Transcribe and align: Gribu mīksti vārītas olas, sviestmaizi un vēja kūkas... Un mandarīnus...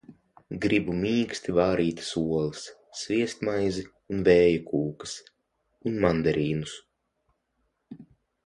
Gribu 0.61 0.93
mīksti 1.01 1.53
vārītas 1.57 2.07
olas, 2.21 2.63
sviestmaizi 3.01 3.85
un 4.15 4.25
vēja 4.31 4.65
kūkas... 4.73 5.15
Un 5.91 6.01
mandarīnus... 6.07 6.75